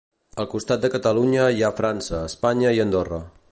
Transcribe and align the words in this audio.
Al 0.43 0.47
costat 0.53 0.81
de 0.85 0.89
Catalunya 0.93 1.45
hi 1.57 1.63
ha 1.63 1.71
França, 1.81 2.25
Espanya 2.33 2.73
i 2.79 2.83
Andorra. 2.89 3.23